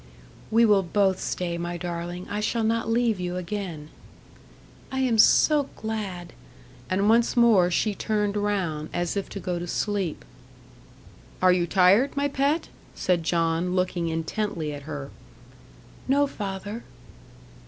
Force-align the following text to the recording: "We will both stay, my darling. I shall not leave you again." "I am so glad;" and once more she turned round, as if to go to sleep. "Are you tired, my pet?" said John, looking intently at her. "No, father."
"We 0.49 0.65
will 0.65 0.81
both 0.81 1.19
stay, 1.19 1.59
my 1.59 1.77
darling. 1.77 2.25
I 2.27 2.39
shall 2.39 2.63
not 2.63 2.89
leave 2.89 3.19
you 3.19 3.35
again." 3.37 3.89
"I 4.91 5.01
am 5.01 5.19
so 5.19 5.69
glad;" 5.75 6.33
and 6.89 7.07
once 7.07 7.37
more 7.37 7.69
she 7.69 7.93
turned 7.93 8.35
round, 8.35 8.89
as 8.93 9.15
if 9.15 9.29
to 9.29 9.39
go 9.39 9.59
to 9.59 9.67
sleep. 9.67 10.25
"Are 11.39 11.53
you 11.53 11.67
tired, 11.67 12.17
my 12.17 12.27
pet?" 12.27 12.69
said 12.95 13.21
John, 13.21 13.75
looking 13.75 14.09
intently 14.09 14.73
at 14.73 14.89
her. 14.89 15.11
"No, 16.07 16.25
father." 16.25 16.83